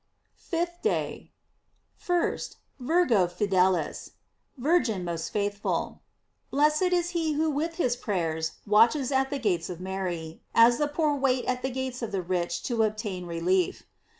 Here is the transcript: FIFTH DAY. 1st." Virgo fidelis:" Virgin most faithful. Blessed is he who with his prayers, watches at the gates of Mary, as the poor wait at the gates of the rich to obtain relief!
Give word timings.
FIFTH 0.49 0.81
DAY. 0.81 1.31
1st." 2.03 2.55
Virgo 2.79 3.27
fidelis:" 3.27 4.13
Virgin 4.57 5.05
most 5.05 5.29
faithful. 5.29 6.01
Blessed 6.49 6.91
is 6.91 7.11
he 7.11 7.33
who 7.33 7.51
with 7.51 7.75
his 7.75 7.95
prayers, 7.95 8.53
watches 8.65 9.11
at 9.11 9.29
the 9.29 9.37
gates 9.37 9.69
of 9.69 9.79
Mary, 9.79 10.41
as 10.55 10.79
the 10.79 10.87
poor 10.87 11.15
wait 11.15 11.45
at 11.45 11.61
the 11.61 11.69
gates 11.69 12.01
of 12.01 12.11
the 12.11 12.23
rich 12.23 12.63
to 12.63 12.81
obtain 12.81 13.27
relief! 13.27 13.83